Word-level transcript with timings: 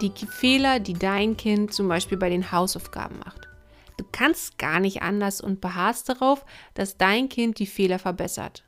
Die 0.00 0.12
Fehler, 0.26 0.78
die 0.78 0.92
dein 0.92 1.36
Kind 1.36 1.72
zum 1.72 1.88
Beispiel 1.88 2.18
bei 2.18 2.28
den 2.28 2.52
Hausaufgaben 2.52 3.18
macht. 3.18 3.48
Du 3.96 4.04
kannst 4.12 4.58
gar 4.58 4.78
nicht 4.78 5.00
anders 5.00 5.40
und 5.40 5.62
beharrst 5.62 6.08
darauf, 6.08 6.44
dass 6.74 6.98
dein 6.98 7.30
Kind 7.30 7.58
die 7.58 7.66
Fehler 7.66 7.98
verbessert. 7.98 8.64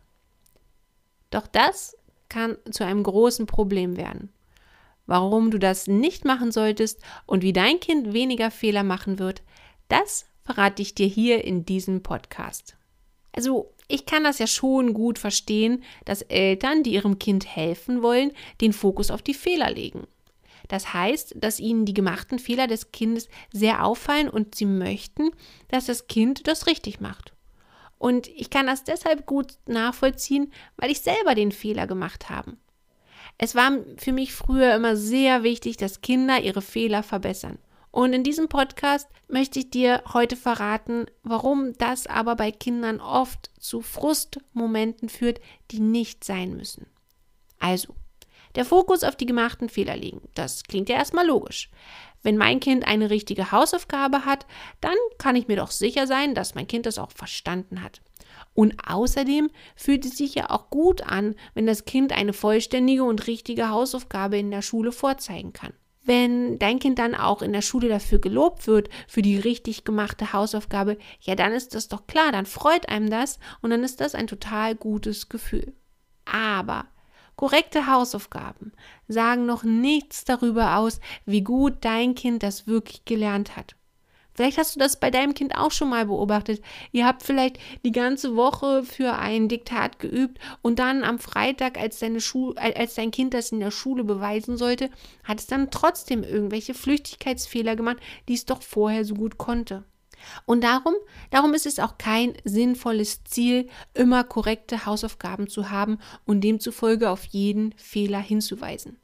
Doch 1.30 1.46
das 1.46 1.96
kann 2.30 2.56
zu 2.70 2.84
einem 2.84 3.02
großen 3.02 3.46
Problem 3.46 3.98
werden. 3.98 4.32
Warum 5.04 5.50
du 5.50 5.58
das 5.58 5.86
nicht 5.86 6.24
machen 6.24 6.50
solltest 6.50 7.02
und 7.26 7.42
wie 7.42 7.52
dein 7.52 7.78
Kind 7.80 8.14
weniger 8.14 8.50
Fehler 8.50 8.82
machen 8.82 9.18
wird, 9.18 9.42
das 9.88 10.26
verrate 10.44 10.80
ich 10.80 10.94
dir 10.94 11.06
hier 11.06 11.44
in 11.44 11.66
diesem 11.66 12.02
Podcast. 12.02 12.76
Also, 13.32 13.74
ich 13.86 14.06
kann 14.06 14.24
das 14.24 14.38
ja 14.38 14.46
schon 14.46 14.94
gut 14.94 15.18
verstehen, 15.18 15.82
dass 16.04 16.22
Eltern, 16.22 16.82
die 16.82 16.92
ihrem 16.92 17.18
Kind 17.18 17.46
helfen 17.46 18.02
wollen, 18.02 18.32
den 18.60 18.72
Fokus 18.72 19.10
auf 19.10 19.22
die 19.22 19.34
Fehler 19.34 19.70
legen. 19.70 20.06
Das 20.68 20.92
heißt, 20.92 21.36
dass 21.36 21.60
ihnen 21.60 21.86
die 21.86 21.94
gemachten 21.94 22.38
Fehler 22.38 22.66
des 22.66 22.92
Kindes 22.92 23.28
sehr 23.52 23.84
auffallen 23.84 24.28
und 24.28 24.54
sie 24.54 24.66
möchten, 24.66 25.30
dass 25.68 25.86
das 25.86 26.06
Kind 26.06 26.46
das 26.46 26.66
richtig 26.66 27.00
macht. 27.00 27.32
Und 27.98 28.28
ich 28.28 28.50
kann 28.50 28.66
das 28.66 28.84
deshalb 28.84 29.26
gut 29.26 29.54
nachvollziehen, 29.66 30.52
weil 30.76 30.90
ich 30.90 31.00
selber 31.00 31.34
den 31.34 31.50
Fehler 31.50 31.86
gemacht 31.86 32.30
habe. 32.30 32.56
Es 33.38 33.54
war 33.54 33.72
für 33.96 34.12
mich 34.12 34.32
früher 34.34 34.74
immer 34.74 34.96
sehr 34.96 35.42
wichtig, 35.42 35.76
dass 35.76 36.00
Kinder 36.00 36.40
ihre 36.40 36.62
Fehler 36.62 37.02
verbessern. 37.02 37.58
Und 37.90 38.12
in 38.12 38.22
diesem 38.22 38.48
Podcast 38.48 39.08
möchte 39.28 39.60
ich 39.60 39.70
dir 39.70 40.02
heute 40.12 40.36
verraten, 40.36 41.06
warum 41.22 41.72
das 41.78 42.06
aber 42.06 42.36
bei 42.36 42.52
Kindern 42.52 43.00
oft 43.00 43.50
zu 43.58 43.80
Frustmomenten 43.80 45.08
führt, 45.08 45.40
die 45.70 45.80
nicht 45.80 46.22
sein 46.22 46.56
müssen. 46.56 46.86
Also, 47.58 47.94
der 48.54 48.64
Fokus 48.64 49.04
auf 49.04 49.16
die 49.16 49.26
gemachten 49.26 49.68
Fehler 49.68 49.96
legen. 49.96 50.22
Das 50.34 50.62
klingt 50.64 50.88
ja 50.88 50.96
erstmal 50.96 51.26
logisch. 51.26 51.70
Wenn 52.22 52.36
mein 52.36 52.60
Kind 52.60 52.86
eine 52.86 53.10
richtige 53.10 53.52
Hausaufgabe 53.52 54.24
hat, 54.24 54.46
dann 54.80 54.96
kann 55.18 55.36
ich 55.36 55.48
mir 55.48 55.56
doch 55.56 55.70
sicher 55.70 56.06
sein, 56.06 56.34
dass 56.34 56.54
mein 56.54 56.66
Kind 56.66 56.86
das 56.86 56.98
auch 56.98 57.12
verstanden 57.12 57.82
hat. 57.82 58.00
Und 58.54 58.74
außerdem 58.88 59.50
fühlt 59.76 60.04
es 60.04 60.18
sich 60.18 60.34
ja 60.34 60.50
auch 60.50 60.68
gut 60.70 61.02
an, 61.02 61.36
wenn 61.54 61.66
das 61.66 61.84
Kind 61.84 62.12
eine 62.12 62.32
vollständige 62.32 63.04
und 63.04 63.26
richtige 63.26 63.70
Hausaufgabe 63.70 64.38
in 64.38 64.50
der 64.50 64.62
Schule 64.62 64.90
vorzeigen 64.90 65.52
kann. 65.52 65.72
Wenn 66.02 66.58
dein 66.58 66.78
Kind 66.78 66.98
dann 66.98 67.14
auch 67.14 67.42
in 67.42 67.52
der 67.52 67.62
Schule 67.62 67.88
dafür 67.88 68.18
gelobt 68.18 68.66
wird, 68.66 68.88
für 69.06 69.22
die 69.22 69.38
richtig 69.38 69.84
gemachte 69.84 70.32
Hausaufgabe, 70.32 70.96
ja, 71.20 71.34
dann 71.34 71.52
ist 71.52 71.74
das 71.74 71.88
doch 71.88 72.06
klar, 72.06 72.32
dann 72.32 72.46
freut 72.46 72.88
einem 72.88 73.10
das 73.10 73.38
und 73.60 73.70
dann 73.70 73.84
ist 73.84 74.00
das 74.00 74.14
ein 74.14 74.26
total 74.26 74.74
gutes 74.74 75.28
Gefühl. 75.28 75.74
Aber 76.24 76.86
Korrekte 77.38 77.86
Hausaufgaben 77.86 78.72
sagen 79.06 79.46
noch 79.46 79.62
nichts 79.62 80.24
darüber 80.24 80.76
aus, 80.76 80.98
wie 81.24 81.42
gut 81.42 81.76
dein 81.82 82.16
Kind 82.16 82.42
das 82.42 82.66
wirklich 82.66 83.04
gelernt 83.04 83.56
hat. 83.56 83.76
Vielleicht 84.34 84.58
hast 84.58 84.74
du 84.74 84.80
das 84.80 84.98
bei 84.98 85.12
deinem 85.12 85.34
Kind 85.34 85.56
auch 85.56 85.70
schon 85.70 85.88
mal 85.88 86.06
beobachtet. 86.06 86.60
Ihr 86.90 87.06
habt 87.06 87.22
vielleicht 87.22 87.60
die 87.84 87.92
ganze 87.92 88.34
Woche 88.34 88.82
für 88.82 89.14
ein 89.14 89.46
Diktat 89.46 90.00
geübt 90.00 90.40
und 90.62 90.80
dann 90.80 91.04
am 91.04 91.20
Freitag, 91.20 91.78
als, 91.78 92.04
Schu 92.18 92.54
als 92.54 92.96
dein 92.96 93.12
Kind 93.12 93.34
das 93.34 93.52
in 93.52 93.60
der 93.60 93.70
Schule 93.70 94.02
beweisen 94.02 94.56
sollte, 94.56 94.90
hat 95.22 95.38
es 95.38 95.46
dann 95.46 95.70
trotzdem 95.70 96.24
irgendwelche 96.24 96.74
Flüchtigkeitsfehler 96.74 97.76
gemacht, 97.76 97.98
die 98.26 98.34
es 98.34 98.46
doch 98.46 98.62
vorher 98.62 99.04
so 99.04 99.14
gut 99.14 99.38
konnte. 99.38 99.84
Und 100.46 100.62
darum, 100.64 100.94
darum 101.30 101.54
ist 101.54 101.66
es 101.66 101.78
auch 101.78 101.98
kein 101.98 102.34
sinnvolles 102.44 103.24
Ziel, 103.24 103.68
immer 103.94 104.24
korrekte 104.24 104.86
Hausaufgaben 104.86 105.48
zu 105.48 105.70
haben 105.70 105.98
und 106.24 106.42
demzufolge 106.42 107.10
auf 107.10 107.24
jeden 107.24 107.72
Fehler 107.76 108.20
hinzuweisen. 108.20 108.98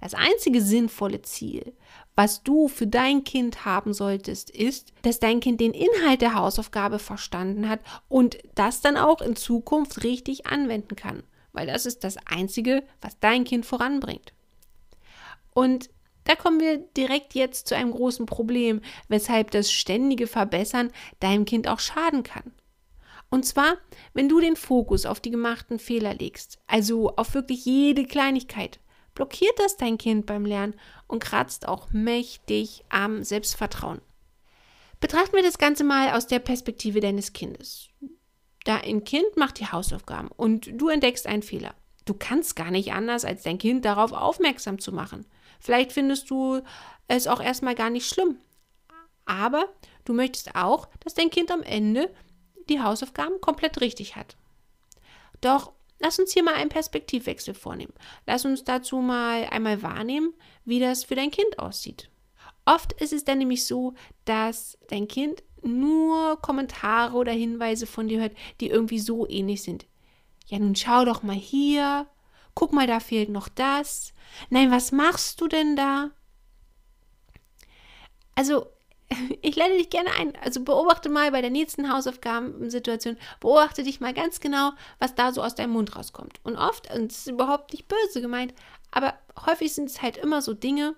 Das 0.00 0.14
einzige 0.14 0.60
sinnvolle 0.60 1.22
Ziel, 1.22 1.74
was 2.16 2.42
du 2.42 2.66
für 2.66 2.88
dein 2.88 3.22
Kind 3.22 3.64
haben 3.64 3.94
solltest, 3.94 4.50
ist, 4.50 4.92
dass 5.02 5.20
dein 5.20 5.38
Kind 5.38 5.60
den 5.60 5.72
Inhalt 5.72 6.22
der 6.22 6.34
Hausaufgabe 6.34 6.98
verstanden 6.98 7.68
hat 7.68 7.80
und 8.08 8.38
das 8.56 8.80
dann 8.80 8.96
auch 8.96 9.20
in 9.20 9.36
Zukunft 9.36 10.02
richtig 10.02 10.48
anwenden 10.48 10.96
kann, 10.96 11.22
weil 11.52 11.68
das 11.68 11.86
ist 11.86 12.02
das 12.02 12.16
Einzige, 12.26 12.82
was 13.00 13.20
dein 13.20 13.44
Kind 13.44 13.64
voranbringt. 13.64 14.32
Und 15.54 15.88
da 16.24 16.34
kommen 16.36 16.60
wir 16.60 16.78
direkt 16.78 17.34
jetzt 17.34 17.68
zu 17.68 17.76
einem 17.76 17.90
großen 17.90 18.26
Problem, 18.26 18.80
weshalb 19.08 19.50
das 19.50 19.72
ständige 19.72 20.26
Verbessern 20.26 20.90
deinem 21.20 21.44
Kind 21.44 21.68
auch 21.68 21.80
schaden 21.80 22.22
kann. 22.22 22.52
Und 23.30 23.46
zwar, 23.46 23.78
wenn 24.12 24.28
du 24.28 24.40
den 24.40 24.56
Fokus 24.56 25.06
auf 25.06 25.20
die 25.20 25.30
gemachten 25.30 25.78
Fehler 25.78 26.14
legst, 26.14 26.58
also 26.66 27.16
auf 27.16 27.34
wirklich 27.34 27.64
jede 27.64 28.04
Kleinigkeit, 28.04 28.78
blockiert 29.14 29.58
das 29.58 29.76
dein 29.76 29.98
Kind 29.98 30.26
beim 30.26 30.44
Lernen 30.44 30.74
und 31.06 31.22
kratzt 31.22 31.66
auch 31.66 31.92
mächtig 31.92 32.84
am 32.88 33.24
Selbstvertrauen. 33.24 34.00
Betrachten 35.00 35.34
wir 35.34 35.42
das 35.42 35.58
Ganze 35.58 35.82
mal 35.82 36.12
aus 36.12 36.26
der 36.26 36.38
Perspektive 36.38 37.00
deines 37.00 37.32
Kindes. 37.32 37.88
Da 38.64 38.76
ein 38.76 39.02
Kind 39.02 39.36
macht 39.36 39.58
die 39.58 39.66
Hausaufgaben 39.66 40.28
und 40.28 40.70
du 40.80 40.88
entdeckst 40.88 41.26
einen 41.26 41.42
Fehler. 41.42 41.74
Du 42.04 42.14
kannst 42.14 42.54
gar 42.54 42.70
nicht 42.70 42.92
anders, 42.92 43.24
als 43.24 43.42
dein 43.42 43.58
Kind 43.58 43.84
darauf 43.84 44.12
aufmerksam 44.12 44.78
zu 44.78 44.92
machen. 44.92 45.26
Vielleicht 45.62 45.92
findest 45.92 46.28
du 46.28 46.60
es 47.06 47.26
auch 47.26 47.40
erstmal 47.40 47.74
gar 47.74 47.88
nicht 47.88 48.08
schlimm. 48.08 48.36
Aber 49.24 49.68
du 50.04 50.12
möchtest 50.12 50.56
auch, 50.56 50.88
dass 51.00 51.14
dein 51.14 51.30
Kind 51.30 51.50
am 51.52 51.62
Ende 51.62 52.12
die 52.68 52.80
Hausaufgaben 52.80 53.40
komplett 53.40 53.80
richtig 53.80 54.16
hat. 54.16 54.36
Doch 55.40 55.72
lass 56.00 56.18
uns 56.18 56.32
hier 56.32 56.42
mal 56.42 56.54
einen 56.54 56.68
Perspektivwechsel 56.68 57.54
vornehmen. 57.54 57.92
Lass 58.26 58.44
uns 58.44 58.64
dazu 58.64 58.96
mal 58.96 59.44
einmal 59.50 59.82
wahrnehmen, 59.82 60.34
wie 60.64 60.80
das 60.80 61.04
für 61.04 61.14
dein 61.14 61.30
Kind 61.30 61.58
aussieht. 61.60 62.10
Oft 62.64 62.92
ist 62.94 63.12
es 63.12 63.24
dann 63.24 63.38
nämlich 63.38 63.64
so, 63.64 63.94
dass 64.24 64.78
dein 64.88 65.06
Kind 65.06 65.44
nur 65.62 66.40
Kommentare 66.42 67.16
oder 67.16 67.32
Hinweise 67.32 67.86
von 67.86 68.08
dir 68.08 68.20
hört, 68.20 68.36
die 68.60 68.68
irgendwie 68.68 68.98
so 68.98 69.28
ähnlich 69.28 69.62
sind. 69.62 69.86
Ja, 70.46 70.58
nun 70.58 70.74
schau 70.74 71.04
doch 71.04 71.22
mal 71.22 71.36
hier, 71.36 72.08
guck 72.54 72.72
mal, 72.72 72.86
da 72.86 73.00
fehlt 73.00 73.28
noch 73.28 73.48
das. 73.48 74.12
Nein, 74.50 74.70
was 74.70 74.92
machst 74.92 75.40
du 75.40 75.48
denn 75.48 75.76
da? 75.76 76.10
Also, 78.34 78.66
ich 79.42 79.56
lade 79.56 79.76
dich 79.76 79.90
gerne 79.90 80.10
ein. 80.18 80.34
Also 80.36 80.62
beobachte 80.62 81.08
mal 81.08 81.30
bei 81.30 81.40
der 81.40 81.50
nächsten 81.50 81.92
Hausaufgabensituation, 81.92 83.16
beobachte 83.40 83.82
dich 83.82 84.00
mal 84.00 84.14
ganz 84.14 84.40
genau, 84.40 84.72
was 84.98 85.14
da 85.14 85.32
so 85.32 85.42
aus 85.42 85.54
deinem 85.54 85.72
Mund 85.72 85.96
rauskommt. 85.96 86.40
Und 86.44 86.56
oft, 86.56 86.92
und 86.94 87.10
es 87.10 87.18
ist 87.18 87.28
überhaupt 87.28 87.72
nicht 87.72 87.88
böse 87.88 88.20
gemeint, 88.20 88.54
aber 88.90 89.14
häufig 89.46 89.72
sind 89.72 89.90
es 89.90 90.02
halt 90.02 90.16
immer 90.16 90.42
so 90.42 90.54
Dinge, 90.54 90.94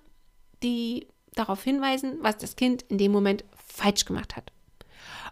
die 0.63 1.09
darauf 1.35 1.63
hinweisen, 1.63 2.19
was 2.21 2.39
das 2.39 2.57
Kind 2.57 2.83
in 2.83 2.99
dem 2.99 3.13
Moment 3.13 3.45
falsch 3.57 4.05
gemacht 4.05 4.37
hat. 4.37 4.53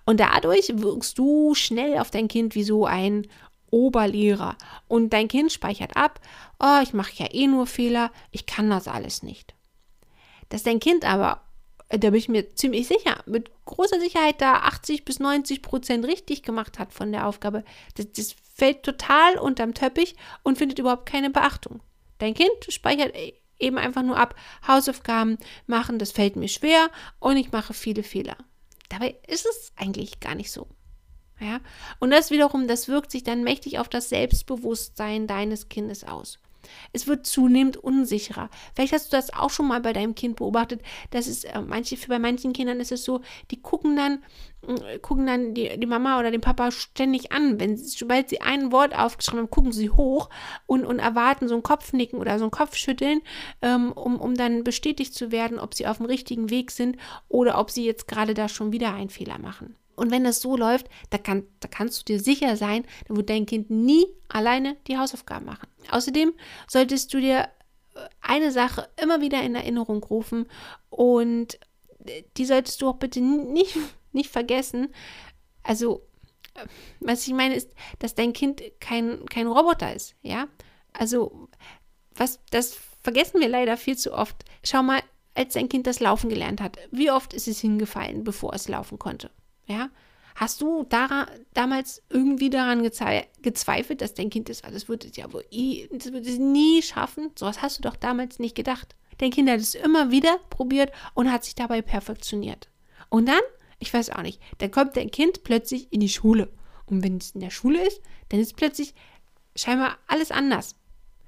Und 0.04 0.19
dadurch 0.19 0.69
wirkst 0.75 1.16
du 1.19 1.54
schnell 1.54 1.99
auf 1.99 2.10
dein 2.10 2.28
Kind 2.28 2.54
wie 2.54 2.65
so 2.65 2.87
ein 2.87 3.27
Oberlehrer 3.72 4.56
und 4.87 5.12
dein 5.12 5.28
Kind 5.28 5.50
speichert 5.50 5.97
ab, 5.97 6.21
oh, 6.60 6.78
ich 6.83 6.93
mache 6.93 7.15
ja 7.16 7.27
eh 7.33 7.47
nur 7.47 7.66
Fehler, 7.66 8.12
ich 8.31 8.47
kann 8.47 8.71
das 8.71 8.87
alles 8.87 9.22
nicht. 9.22 9.55
Dass 10.50 10.62
dein 10.62 10.78
Kind 10.78 11.05
aber, 11.05 11.41
da 11.89 12.10
bin 12.10 12.15
ich 12.15 12.28
mir 12.28 12.54
ziemlich 12.54 12.86
sicher, 12.86 13.22
mit 13.27 13.51
großer 13.65 13.98
Sicherheit 13.98 14.41
da 14.41 14.57
80 14.57 15.07
bis 15.07 15.19
90 15.19 15.63
Prozent 15.63 16.04
richtig 16.04 16.42
gemacht 16.42 16.78
hat 16.78 16.92
von 16.92 17.10
der 17.10 17.27
Aufgabe, 17.27 17.65
das, 17.95 18.13
das 18.13 18.36
fällt 18.54 18.83
total 18.83 19.39
unterm 19.39 19.72
Teppich 19.72 20.16
und 20.42 20.59
findet 20.59 20.78
überhaupt 20.78 21.07
keine 21.07 21.30
Beachtung. 21.30 21.80
Dein 22.19 22.34
Kind 22.34 22.53
speichert 22.69 23.15
eben 23.59 23.78
einfach 23.78 24.03
nur 24.03 24.19
ab, 24.19 24.34
Hausaufgaben 24.69 25.39
machen, 25.66 25.98
das 25.98 26.13
fällt 26.13 26.36
mir 26.36 26.48
schwer 26.48 26.91
und 27.21 27.39
ich 27.39 27.53
mache 27.53 27.72
viele 27.72 28.03
Fehler. 28.03 28.36
Dabei 28.91 29.16
ist 29.27 29.47
es 29.47 29.72
eigentlich 29.77 30.21
gar 30.21 30.34
nicht 30.34 30.53
so. 30.53 30.69
Ja? 31.41 31.61
Und 31.99 32.11
das 32.11 32.31
wiederum, 32.31 32.69
das 32.69 32.89
wirkt 32.89 33.11
sich 33.11 33.25
dann 33.25 33.43
mächtig 33.43 33.79
auf 33.79 33.89
das 33.89 34.09
Selbstbewusstsein 34.09 35.27
deines 35.27 35.69
Kindes 35.69 36.05
aus. 36.05 36.39
Es 36.93 37.07
wird 37.07 37.27
zunehmend 37.27 37.77
unsicherer. 37.77 38.51
Vielleicht 38.75 38.93
hast 38.93 39.13
du 39.13 39.17
das 39.17 39.33
auch 39.33 39.51
schon 39.51 39.69
mal 39.69 39.81
bei 39.81 39.93
deinem 39.93 40.15
Kind 40.15 40.37
beobachtet. 40.37 40.81
Das 41.11 41.27
ist, 41.27 41.45
äh, 41.45 41.61
manche, 41.61 41.97
bei 42.09 42.19
manchen 42.19 42.53
Kindern 42.53 42.81
ist 42.81 42.93
es 42.93 43.05
so, 43.05 43.21
die 43.51 43.61
gucken 43.61 43.97
dann, 43.97 44.23
äh, 44.67 44.99
gucken 44.99 45.27
dann 45.27 45.55
die, 45.55 45.79
die 45.79 45.87
Mama 45.87 46.19
oder 46.19 46.31
den 46.31 46.41
Papa 46.41 46.71
ständig 46.71 47.33
an. 47.33 47.59
Wenn, 47.59 47.77
sobald 47.77 48.29
sie 48.29 48.41
ein 48.41 48.73
Wort 48.73 48.97
aufgeschrieben 48.97 49.41
haben, 49.41 49.51
gucken 49.51 49.73
sie 49.73 49.91
hoch 49.91 50.29
und, 50.67 50.84
und 50.84 50.99
erwarten 50.99 51.49
so 51.49 51.55
ein 51.57 51.63
Kopfnicken 51.63 52.19
oder 52.19 52.39
so 52.39 52.45
ein 52.45 52.51
Kopfschütteln, 52.51 53.21
ähm, 53.61 53.93
um, 53.93 54.21
um 54.21 54.34
dann 54.34 54.65
bestätigt 54.65 55.15
zu 55.15 55.33
werden, 55.33 55.59
ob 55.59 55.75
sie 55.75 55.87
auf 55.87 55.99
dem 55.99 56.07
richtigen 56.07 56.51
Weg 56.51 56.71
sind 56.71 56.97
oder 57.29 57.59
ob 57.59 57.71
sie 57.71 57.84
jetzt 57.84 58.07
gerade 58.09 58.34
da 58.34 58.49
schon 58.49 58.73
wieder 58.73 58.95
einen 58.95 59.11
Fehler 59.11 59.39
machen. 59.39 59.77
Und 59.97 60.10
wenn 60.10 60.24
das 60.24 60.41
so 60.41 60.56
läuft, 60.56 60.89
da, 61.10 61.18
kann, 61.18 61.44
da 61.60 61.68
kannst 61.68 62.00
du 62.00 62.12
dir 62.12 62.21
sicher 62.21 62.56
sein, 62.56 62.84
dann 63.06 63.16
wird 63.16 63.30
dein 63.30 63.47
Kind 63.47 63.71
nie 63.71 64.06
alleine 64.28 64.77
die 64.86 64.98
Hausaufgaben 64.98 65.47
machen. 65.47 65.68
Außerdem 65.91 66.33
solltest 66.68 67.12
du 67.12 67.21
dir 67.21 67.48
äh, 67.94 68.09
eine 68.21 68.53
Sache 68.53 68.89
immer 69.00 69.21
wieder 69.21 69.42
in 69.42 69.54
Erinnerung 69.54 70.03
rufen 70.03 70.47
und 70.91 71.59
äh, 72.06 72.22
die 72.36 72.47
solltest 72.47 72.80
du 72.80 72.89
auch 72.89 72.97
bitte 72.97 73.21
nicht, 73.21 73.77
nicht 74.12 74.30
vergessen. 74.30 74.89
Also, 75.62 76.03
äh, 76.54 76.66
was 77.00 77.27
ich 77.27 77.34
meine 77.34 77.54
ist, 77.54 77.71
dass 77.98 78.15
dein 78.15 78.33
Kind 78.33 78.62
kein, 78.80 79.27
kein 79.27 79.47
Roboter 79.47 79.95
ist, 79.95 80.15
ja? 80.22 80.48
Also, 80.92 81.48
was, 82.15 82.41
das 82.50 82.77
vergessen 83.03 83.41
wir 83.41 83.48
leider 83.48 83.77
viel 83.77 83.97
zu 83.97 84.12
oft. 84.12 84.45
Schau 84.62 84.83
mal, 84.83 85.00
als 85.34 85.54
dein 85.54 85.68
Kind 85.68 85.86
das 85.86 86.00
Laufen 86.00 86.28
gelernt 86.28 86.60
hat, 86.60 86.77
wie 86.91 87.10
oft 87.10 87.33
ist 87.33 87.48
es 87.48 87.60
hingefallen, 87.60 88.24
bevor 88.24 88.53
es 88.53 88.68
laufen 88.68 88.98
konnte? 88.98 89.30
Ja? 89.72 89.91
Hast 90.34 90.60
du 90.60 90.84
daran, 90.84 91.27
damals 91.54 92.03
irgendwie 92.09 92.51
daran 92.51 92.83
gezweifelt, 92.83 94.01
dass 94.01 94.15
dein 94.15 94.30
Kind 94.30 94.48
das 94.48 94.65
alles 94.65 94.89
wird 94.89 95.04
es 95.04 95.16
ja 95.16 95.33
wohl 95.33 95.45
das 95.91 96.13
wird 96.13 96.27
es 96.27 96.39
nie 96.39 96.83
schaffen? 96.83 97.30
Sowas 97.39 97.63
hast 97.63 97.78
du 97.78 97.83
doch 97.83 97.97
damals 97.97 98.39
nicht 98.39 98.54
gedacht. 98.54 98.95
Dein 99.19 99.30
Kind 99.30 99.48
hat 99.48 99.60
es 99.60 99.74
immer 99.74 100.10
wieder 100.10 100.39
probiert 100.51 100.92
und 101.15 101.30
hat 101.30 101.45
sich 101.45 101.54
dabei 101.54 101.83
perfektioniert. 101.83 102.69
Und 103.09 103.28
dann, 103.28 103.41
ich 103.78 103.92
weiß 103.92 104.10
auch 104.10 104.22
nicht, 104.22 104.41
dann 104.59 104.71
kommt 104.71 104.97
dein 104.97 105.10
Kind 105.10 105.42
plötzlich 105.42 105.92
in 105.92 106.01
die 106.01 106.09
Schule. 106.09 106.51
Und 106.86 107.03
wenn 107.03 107.19
es 107.19 107.30
in 107.33 107.41
der 107.41 107.51
Schule 107.51 107.86
ist, 107.86 108.01
dann 108.30 108.41
ist 108.41 108.57
plötzlich 108.57 108.95
scheinbar 109.54 109.98
alles 110.07 110.30
anders. 110.30 110.77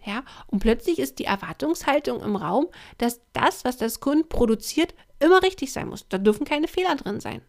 Ja, 0.05 0.23
und 0.49 0.59
plötzlich 0.59 0.99
ist 0.99 1.19
die 1.19 1.25
Erwartungshaltung 1.25 2.21
im 2.21 2.37
Raum, 2.37 2.67
dass 2.99 3.23
das, 3.33 3.65
was 3.65 3.79
das 3.79 4.01
Kind 4.01 4.29
produziert, 4.29 4.95
immer 5.19 5.43
richtig 5.43 5.73
sein 5.73 5.89
muss. 5.89 6.07
Da 6.09 6.19
dürfen 6.19 6.45
keine 6.45 6.69
Fehler 6.69 6.95
drin 6.97 7.21
sein. 7.21 7.41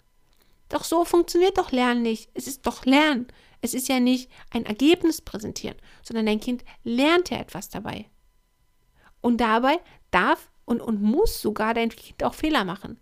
Doch 0.69 0.83
so 0.83 1.05
funktioniert 1.05 1.57
doch 1.57 1.71
Lernen 1.71 2.01
nicht. 2.01 2.29
Es 2.33 2.47
ist 2.47 2.65
doch 2.65 2.85
Lernen. 2.85 3.27
Es 3.61 3.73
ist 3.73 3.87
ja 3.87 3.99
nicht 3.99 4.29
ein 4.51 4.65
Ergebnis 4.65 5.21
präsentieren, 5.21 5.77
sondern 6.03 6.25
dein 6.25 6.39
Kind 6.39 6.63
lernt 6.83 7.29
ja 7.29 7.37
etwas 7.37 7.69
dabei. 7.69 8.09
Und 9.21 9.37
dabei 9.41 9.79
darf 10.11 10.49
und, 10.65 10.81
und 10.81 11.01
muss 11.01 11.41
sogar 11.41 11.73
dein 11.73 11.89
Kind 11.89 12.23
auch 12.23 12.33
Fehler 12.33 12.63
machen. 12.63 12.99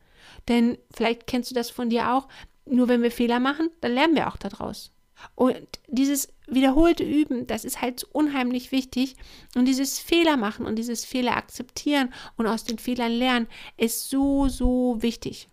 Denn 0.47 0.77
vielleicht 0.93 1.27
kennst 1.27 1.51
du 1.51 1.55
das 1.55 1.69
von 1.69 1.89
dir 1.89 2.13
auch, 2.13 2.27
nur 2.65 2.87
wenn 2.87 3.01
wir 3.01 3.11
Fehler 3.11 3.39
machen, 3.39 3.69
dann 3.81 3.93
lernen 3.93 4.15
wir 4.15 4.27
auch 4.27 4.37
daraus. 4.37 4.91
Und 5.35 5.79
dieses 5.87 6.29
wiederholte 6.47 7.03
Üben, 7.03 7.47
das 7.47 7.65
ist 7.65 7.81
halt 7.81 8.03
unheimlich 8.03 8.71
wichtig. 8.71 9.15
Und 9.55 9.65
dieses 9.65 9.99
Fehler 9.99 10.37
machen 10.37 10.65
und 10.65 10.75
dieses 10.75 11.05
Fehler 11.05 11.37
akzeptieren 11.37 12.13
und 12.37 12.47
aus 12.47 12.63
den 12.63 12.79
Fehlern 12.79 13.11
lernen, 13.11 13.47
ist 13.77 14.09
so, 14.09 14.47
so 14.47 15.01
wichtig. 15.01 15.49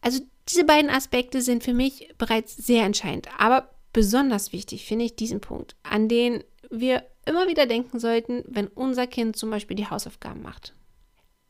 Also 0.00 0.20
diese 0.50 0.64
beiden 0.64 0.90
Aspekte 0.90 1.42
sind 1.42 1.62
für 1.62 1.74
mich 1.74 2.12
bereits 2.18 2.56
sehr 2.56 2.84
entscheidend, 2.84 3.28
aber 3.38 3.70
besonders 3.92 4.52
wichtig 4.52 4.84
finde 4.86 5.04
ich 5.04 5.16
diesen 5.16 5.40
Punkt, 5.40 5.76
an 5.82 6.08
den 6.08 6.42
wir 6.70 7.04
immer 7.26 7.48
wieder 7.48 7.66
denken 7.66 7.98
sollten, 7.98 8.42
wenn 8.46 8.66
unser 8.68 9.06
Kind 9.06 9.36
zum 9.36 9.50
Beispiel 9.50 9.76
die 9.76 9.88
Hausaufgaben 9.88 10.42
macht. 10.42 10.74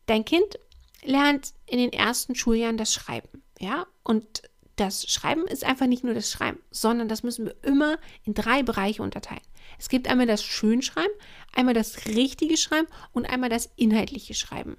Dein 0.06 0.24
Kind 0.24 0.58
lernt 1.02 1.54
in 1.66 1.78
den 1.78 1.92
ersten 1.92 2.34
Schuljahren 2.34 2.76
das 2.76 2.92
Schreiben, 2.92 3.42
ja, 3.58 3.86
und 4.02 4.42
das 4.76 5.10
Schreiben 5.10 5.46
ist 5.46 5.64
einfach 5.64 5.86
nicht 5.86 6.04
nur 6.04 6.14
das 6.14 6.30
Schreiben, 6.30 6.60
sondern 6.70 7.08
das 7.08 7.22
müssen 7.22 7.46
wir 7.46 7.56
immer 7.62 7.98
in 8.24 8.34
drei 8.34 8.62
Bereiche 8.62 9.02
unterteilen. 9.02 9.42
Es 9.78 9.88
gibt 9.88 10.08
einmal 10.08 10.26
das 10.26 10.42
Schönschreiben, 10.42 11.12
einmal 11.54 11.74
das 11.74 12.06
richtige 12.06 12.56
Schreiben 12.56 12.88
und 13.12 13.26
einmal 13.26 13.50
das 13.50 13.70
inhaltliche 13.76 14.34
Schreiben. 14.34 14.76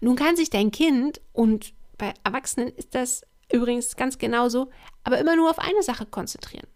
Nun 0.00 0.16
kann 0.16 0.36
sich 0.36 0.50
dein 0.50 0.70
Kind, 0.70 1.20
und 1.32 1.72
bei 1.98 2.14
Erwachsenen 2.22 2.68
ist 2.68 2.94
das 2.94 3.22
Übrigens 3.54 3.94
ganz 3.94 4.18
genauso, 4.18 4.70
aber 5.04 5.18
immer 5.18 5.36
nur 5.36 5.48
auf 5.48 5.60
eine 5.60 5.84
Sache 5.84 6.06
konzentrieren. 6.06 6.66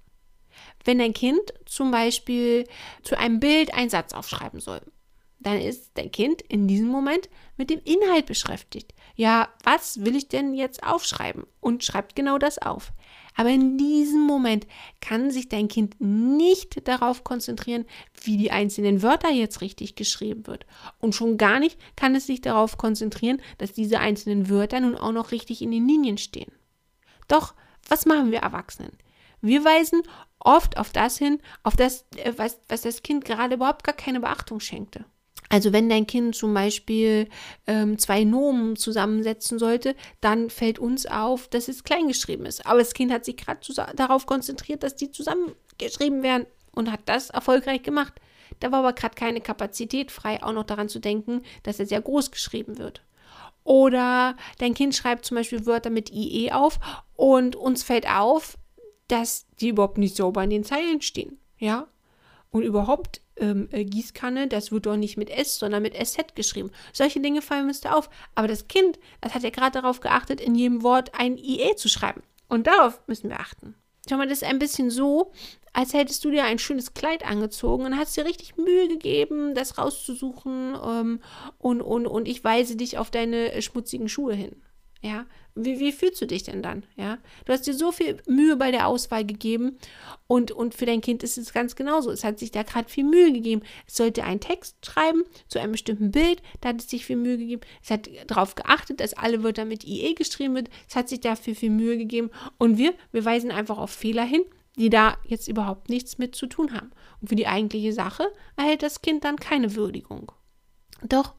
Wenn 0.85 0.99
dein 0.99 1.13
Kind 1.13 1.41
zum 1.67 1.91
Beispiel 1.91 2.69
zu 3.03 3.19
einem 3.19 3.41
Bild 3.41 3.75
einen 3.75 3.91
Satz 3.91 4.13
aufschreiben 4.13 4.61
soll, 4.61 4.81
dann 5.41 5.61
ist 5.61 5.91
dein 5.95 6.13
Kind 6.13 6.41
in 6.43 6.69
diesem 6.69 6.87
Moment 6.87 7.29
mit 7.57 7.71
dem 7.71 7.81
Inhalt 7.83 8.27
beschäftigt. 8.27 8.95
Ja, 9.17 9.49
was 9.65 10.05
will 10.05 10.15
ich 10.15 10.29
denn 10.29 10.55
jetzt 10.55 10.85
aufschreiben? 10.85 11.47
Und 11.61 11.83
schreibt 11.83 12.15
genau 12.15 12.39
das 12.39 12.59
auf. 12.59 12.93
Aber 13.35 13.51
in 13.51 13.79
diesem 13.79 14.27
Moment 14.27 14.67
kann 15.01 15.31
sich 15.31 15.49
dein 15.49 15.69
Kind 15.69 16.01
nicht 16.01 16.89
darauf 16.89 17.23
konzentrieren, 17.23 17.87
wie 18.23 18.37
die 18.37 18.51
einzelnen 18.51 19.03
Wörter 19.03 19.31
jetzt 19.31 19.61
richtig 19.61 19.95
geschrieben 19.95 20.49
wird. 20.49 20.67
Und 20.99 21.15
schon 21.15 21.39
gar 21.39 21.61
nicht 21.61 21.79
kann 21.95 22.17
es 22.17 22.27
sich 22.27 22.41
darauf 22.41 22.79
konzentrieren, 22.79 23.41
dass 23.59 23.73
diese 23.73 24.01
einzelnen 24.01 24.49
Wörter 24.49 24.81
nun 24.81 24.97
auch 24.97 25.13
noch 25.13 25.31
richtig 25.31 25.63
in 25.63 25.71
den 25.71 25.87
Linien 25.87 26.19
stehen. 26.19 26.51
Doch, 27.29 27.55
was 27.89 28.07
machen 28.07 28.31
wir 28.31 28.41
Erwachsenen? 28.41 28.93
Wir 29.41 29.65
weisen 29.65 30.03
oft 30.41 30.77
auf 30.77 30.91
das 30.93 31.19
hin, 31.19 31.41
auf 31.63 31.77
das, 31.77 32.05
äh, 32.17 32.33
was, 32.37 32.59
was 32.69 32.83
das 32.83 33.03
Kind 33.03 33.25
gerade 33.25 33.55
überhaupt 33.55 33.85
gar 33.85 33.95
keine 33.95 34.21
Beachtung 34.21 34.61
schenkte. 34.61 35.05
Also 35.51 35.73
wenn 35.73 35.89
dein 35.89 36.07
Kind 36.07 36.35
zum 36.35 36.53
Beispiel 36.53 37.29
ähm, 37.67 37.99
zwei 37.99 38.25
Nomen 38.25 38.77
zusammensetzen 38.77 39.59
sollte, 39.59 39.97
dann 40.21 40.51
fällt 40.51 40.79
uns 40.79 41.07
auf, 41.07 41.49
dass 41.49 41.69
es 41.69 41.85
kleingeschrieben 41.85 42.45
ist. 42.45 42.67
Aber 42.67 42.81
das 42.81 42.93
Kind 42.93 43.11
hat 43.13 43.25
sich 43.25 43.37
gerade 43.37 43.61
darauf 43.97 44.27
konzentriert, 44.27 44.83
dass 44.83 44.97
die 44.97 45.11
zusammengeschrieben 45.11 46.23
werden 46.23 46.47
und 46.73 46.93
hat 46.93 47.01
das 47.07 47.31
erfolgreich 47.31 47.83
gemacht. 47.83 48.15
Da 48.61 48.73
war 48.73 48.81
aber 48.81 48.93
gerade 48.93 49.15
keine 49.15 49.41
Kapazität 49.41 50.11
frei, 50.11 50.43
auch 50.43 50.53
noch 50.53 50.65
daran 50.65 50.89
zu 50.89 50.99
denken, 50.99 51.43
dass 51.63 51.81
es 51.81 51.91
ja 51.91 52.01
groß 52.01 52.31
geschrieben 52.31 52.77
wird. 52.79 53.03
Oder 53.69 54.35
dein 54.61 54.73
Kind 54.73 54.95
schreibt 54.95 55.27
zum 55.27 55.35
Beispiel 55.35 55.67
Wörter 55.67 55.91
mit 55.91 56.11
IE 56.11 56.53
auf 56.53 56.81
und 57.17 57.55
uns 57.55 57.83
fällt 57.83 58.09
auf, 58.09 58.57
dass 59.09 59.45
die 59.61 59.69
überhaupt 59.69 59.99
nicht 59.99 60.17
sauber 60.17 60.43
in 60.43 60.49
den 60.49 60.65
Zeilen 60.65 61.03
stehen. 61.03 61.39
Ja? 61.59 61.87
Und 62.49 62.63
überhaupt 62.63 63.21
ähm, 63.37 63.69
äh, 63.71 63.85
Gießkanne, 63.85 64.49
das 64.49 64.73
wird 64.73 64.87
doch 64.87 64.97
nicht 64.97 65.19
mit 65.19 65.29
S, 65.29 65.59
sondern 65.59 65.83
mit 65.83 65.95
SZ 65.95 66.35
geschrieben. 66.35 66.71
Solche 66.95 67.21
Dinge 67.21 67.43
fallen 67.43 67.67
uns 67.69 67.83
da 67.83 67.93
auf. 67.93 68.09
Aber 68.35 68.49
das 68.49 68.69
Kind, 68.69 68.99
das 69.21 69.35
hat 69.35 69.43
ja 69.43 69.51
gerade 69.51 69.83
darauf 69.83 70.01
geachtet, 70.01 70.41
in 70.41 70.55
jedem 70.55 70.83
Wort 70.83 71.13
ein 71.15 71.37
IE 71.37 71.77
zu 71.77 71.91
schreiben. 71.91 72.23
Und 72.49 72.67
darauf 72.67 73.03
müssen 73.07 73.29
wir 73.29 73.39
achten. 73.39 73.75
Schau 74.09 74.17
mal, 74.17 74.27
das 74.27 74.41
ist 74.41 74.49
ein 74.49 74.59
bisschen 74.59 74.89
so, 74.89 75.31
als 75.79 75.95
hättest 75.95 76.25
du 76.25 76.33
dir 76.33 76.43
ein 76.43 76.59
schönes 76.59 76.93
Kleid 76.93 77.25
angezogen 77.25 77.85
und 77.85 77.97
hast 77.97 78.17
dir 78.17 78.25
richtig 78.25 78.57
Mühe 78.57 78.89
gegeben, 78.89 79.55
das 79.55 79.79
rauszusuchen 79.79 80.77
ähm, 80.85 81.21
und, 81.57 81.83
und, 81.83 82.09
und 82.09 82.27
ich 82.27 82.43
weise 82.43 82.75
dich 82.75 82.99
auf 82.99 83.13
deine 83.13 83.63
schmutzigen 83.63 84.09
Schuhe 84.09 84.35
hin. 84.35 84.57
Ja, 85.03 85.25
wie, 85.55 85.79
wie 85.79 85.93
fühlst 85.93 86.21
du 86.21 86.27
dich 86.27 86.43
denn 86.43 86.65
dann? 86.65 86.83
Ja, 86.97 87.19
du 87.45 87.53
hast 87.53 87.69
dir 87.69 87.75
so 87.75 87.93
viel 87.93 88.21
Mühe 88.27 88.57
bei 88.57 88.73
der 88.73 88.89
Auswahl 88.89 89.25
gegeben 89.25 89.79
und, 90.27 90.51
und 90.51 90.75
für 90.75 90.85
dein 90.85 91.01
Kind 91.01 91.23
ist 91.23 91.39
es 91.39 91.53
ganz 91.53 91.77
genauso. 91.77 92.11
Es 92.11 92.25
hat 92.25 92.41
sich 92.41 92.51
da 92.51 92.65
gerade 92.65 92.89
viel 92.89 93.05
Mühe 93.05 93.33
gegeben. 93.33 93.63
Es 93.87 93.99
sollte 93.99 94.25
einen 94.25 94.41
Text 94.41 94.85
schreiben 94.85 95.23
zu 95.47 95.61
einem 95.61 95.71
bestimmten 95.71 96.11
Bild, 96.11 96.43
da 96.61 96.71
hat 96.71 96.81
es 96.81 96.91
sich 96.91 97.07
viel 97.07 97.15
Mühe 97.15 97.39
gegeben. 97.39 97.61
Es 97.85 97.93
hat 97.93 98.11
darauf 98.27 98.57
geachtet, 98.57 98.99
dass 98.99 99.15
alle 99.15 99.45
Wörter 99.45 99.65
mit 99.65 99.85
IE 99.85 100.15
geschrieben 100.15 100.57
wird. 100.57 100.71
Es 100.89 100.97
hat 100.97 101.09
sich 101.09 101.21
dafür 101.21 101.55
viel 101.55 101.71
Mühe 101.71 101.97
gegeben 101.99 102.31
und 102.59 102.79
wir, 102.79 102.95
wir 103.13 103.25
weisen 103.25 103.53
einfach 103.53 103.79
auf 103.79 103.93
Fehler 103.93 104.25
hin, 104.25 104.43
die 104.79 104.91
da 104.91 105.19
jetzt 105.25 105.49
überhaupt 105.49 105.89
nichts 105.89 106.19
mit 106.19 106.35
zu 106.35 106.47
tun 106.47 106.73
haben. 106.73 106.91
Und 107.21 107.29
für 107.29 107.37
die 107.37 107.47
eigentliche 107.47 107.93
Sache 107.93 108.33
erhält 108.57 108.83
das 108.83 109.03
Kind 109.03 109.25
dann 109.25 109.37
keine 109.37 109.75
Würdigung. 109.75 110.33
Doch, 111.03 111.35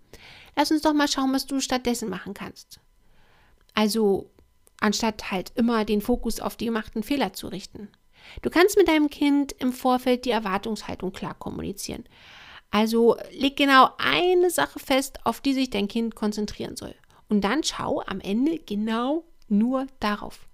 lass 0.55 0.71
uns 0.71 0.81
doch 0.81 0.93
mal 0.93 1.07
schauen, 1.07 1.33
was 1.33 1.45
du 1.45 1.59
stattdessen 1.59 2.09
machen 2.09 2.33
kannst. 2.33 2.79
Also 3.73 4.29
anstatt 4.79 5.31
halt 5.31 5.51
immer 5.55 5.85
den 5.85 6.01
Fokus 6.01 6.39
auf 6.39 6.57
die 6.57 6.65
gemachten 6.65 7.03
Fehler 7.03 7.33
zu 7.33 7.47
richten. 7.47 7.89
Du 8.41 8.49
kannst 8.49 8.77
mit 8.77 8.87
deinem 8.87 9.09
Kind 9.09 9.53
im 9.53 9.71
Vorfeld 9.71 10.25
die 10.25 10.31
Erwartungshaltung 10.31 11.13
klar 11.13 11.33
kommunizieren. 11.33 12.03
Also 12.71 13.17
leg 13.31 13.55
genau 13.55 13.89
eine 13.97 14.49
Sache 14.49 14.79
fest, 14.79 15.19
auf 15.25 15.41
die 15.41 15.53
sich 15.53 15.69
dein 15.69 15.87
Kind 15.87 16.15
konzentrieren 16.15 16.75
soll. 16.75 16.93
Und 17.29 17.41
dann 17.41 17.63
schau 17.63 18.01
am 18.05 18.19
Ende 18.19 18.59
genau 18.59 19.23
nur 19.47 19.87
darauf. 19.99 20.48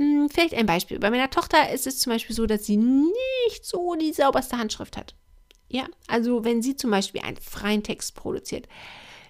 Hm, 0.00 0.30
vielleicht 0.30 0.54
ein 0.54 0.64
Beispiel. 0.64 0.98
Bei 0.98 1.10
meiner 1.10 1.28
Tochter 1.28 1.70
ist 1.70 1.86
es 1.86 1.98
zum 1.98 2.12
Beispiel 2.12 2.34
so, 2.34 2.46
dass 2.46 2.64
sie 2.64 2.78
nicht 2.78 3.66
so 3.66 3.94
die 3.96 4.14
sauberste 4.14 4.56
Handschrift 4.56 4.96
hat. 4.96 5.14
Ja, 5.68 5.86
also 6.08 6.42
wenn 6.42 6.62
sie 6.62 6.74
zum 6.74 6.90
Beispiel 6.90 7.20
einen 7.20 7.36
freien 7.36 7.82
Text 7.82 8.14
produziert, 8.14 8.66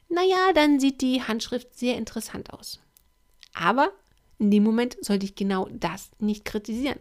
naja, 0.09 0.53
dann 0.55 0.79
sieht 0.79 1.01
die 1.01 1.23
Handschrift 1.23 1.77
sehr 1.77 1.97
interessant 1.97 2.53
aus. 2.53 2.79
Aber 3.53 3.91
in 4.41 4.51
dem 4.51 4.65
Moment 4.65 4.97
sollte 5.01 5.27
ich 5.27 5.35
genau 5.35 5.69
das 5.71 6.11
nicht 6.19 6.45
kritisieren, 6.45 6.99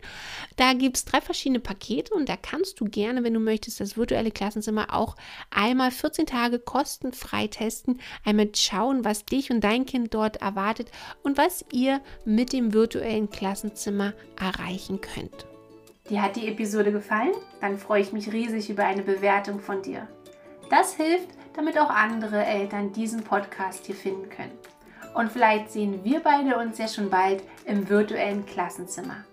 Da 0.57 0.73
gibt 0.73 0.97
es 0.97 1.05
drei 1.05 1.21
verschiedene 1.21 1.61
Pakete 1.61 2.13
und 2.13 2.29
da 2.29 2.37
kannst 2.37 2.79
du 2.79 2.85
gerne, 2.85 3.23
wenn 3.23 3.33
du 3.33 3.39
möchtest, 3.39 3.79
das 3.79 3.97
virtuelle 3.97 4.29
Klassenzimmer 4.31 4.93
auch 4.93 5.15
einmal 5.49 5.89
14 5.91 6.25
Tage 6.25 6.59
kostenfrei 6.59 7.47
testen, 7.47 8.01
einmal 8.23 8.49
schauen, 8.55 9.05
was 9.05 9.25
dich 9.25 9.49
und 9.49 9.63
dein 9.63 9.85
Kind 9.85 10.13
dort 10.13 10.37
erwartet 10.37 10.91
und 11.23 11.37
was 11.37 11.65
ihr 11.71 12.01
mit 12.25 12.51
dem 12.53 12.73
virtuellen 12.73 13.29
Klassenzimmer 13.29 14.13
erreichen 14.37 15.01
könnt. 15.01 15.47
Dir 16.09 16.21
hat 16.21 16.35
die 16.35 16.47
Episode 16.47 16.91
gefallen? 16.91 17.33
Dann 17.59 17.77
freue 17.77 18.01
ich 18.01 18.13
mich 18.13 18.31
riesig 18.31 18.69
über 18.69 18.85
eine 18.85 19.03
Bewertung 19.03 19.59
von 19.59 19.81
dir. 19.81 20.07
Das 20.69 20.95
hilft, 20.95 21.29
damit 21.53 21.77
auch 21.77 21.89
andere 21.89 22.45
Eltern 22.45 22.93
diesen 22.93 23.23
Podcast 23.23 23.85
hier 23.85 23.95
finden 23.95 24.29
können. 24.29 24.57
Und 25.15 25.31
vielleicht 25.31 25.71
sehen 25.71 26.03
wir 26.03 26.21
beide 26.21 26.57
uns 26.57 26.77
ja 26.77 26.87
schon 26.87 27.09
bald 27.09 27.43
im 27.65 27.89
virtuellen 27.89 28.45
Klassenzimmer. 28.45 29.25